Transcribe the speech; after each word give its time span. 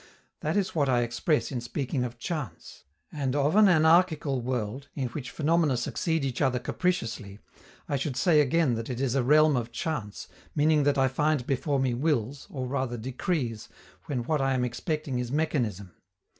That 0.39 0.57
is 0.57 0.73
what 0.73 0.89
I 0.89 1.01
express 1.03 1.51
in 1.51 1.61
speaking 1.61 2.03
of 2.03 2.17
chance. 2.17 2.85
And 3.11 3.35
of 3.35 3.55
an 3.55 3.67
anarchical 3.69 4.41
world, 4.41 4.87
in 4.95 5.09
which 5.09 5.29
phenomena 5.29 5.77
succeed 5.77 6.25
each 6.25 6.41
other 6.41 6.57
capriciously, 6.57 7.37
I 7.87 7.97
should 7.97 8.17
say 8.17 8.41
again 8.41 8.73
that 8.73 8.89
it 8.89 8.99
is 8.99 9.13
a 9.13 9.21
realm 9.21 9.55
of 9.55 9.71
chance, 9.71 10.27
meaning 10.55 10.85
that 10.85 10.97
I 10.97 11.07
find 11.07 11.45
before 11.45 11.79
me 11.79 11.93
wills, 11.93 12.47
or 12.49 12.65
rather 12.65 12.97
decrees, 12.97 13.69
when 14.05 14.23
what 14.23 14.41
I 14.41 14.55
am 14.55 14.65
expecting 14.65 15.19
is 15.19 15.31
mechanism. 15.31 15.91